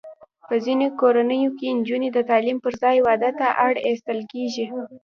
[0.47, 4.65] په ځینو کورنیو کې نجونې د تعلیم پر ځای واده ته اړ ایستل کېږي.